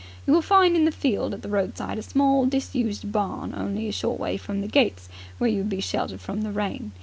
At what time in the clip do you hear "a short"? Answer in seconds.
3.87-4.19